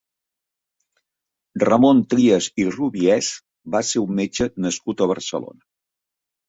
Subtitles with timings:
[1.69, 3.31] Ramon Trias i Rubiès
[3.77, 5.63] va ser un metge nascut a Barcelona.